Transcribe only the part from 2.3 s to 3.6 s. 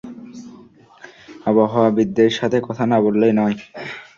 সাথে কথা না বললেই নয়!